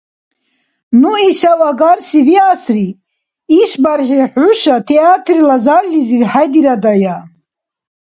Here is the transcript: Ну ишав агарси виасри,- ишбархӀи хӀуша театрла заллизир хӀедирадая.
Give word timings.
Ну 1.01 1.09
ишав 1.29 1.59
агарси 1.69 2.19
виасри,- 2.27 2.87
ишбархӀи 3.61 4.19
хӀуша 4.31 4.77
театрла 4.87 5.55
заллизир 5.65 6.23
хӀедирадая. 6.31 7.17